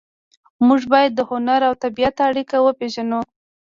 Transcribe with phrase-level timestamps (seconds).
[0.67, 3.19] موږ باید د هنر او طبیعت اړیکه وپېژنو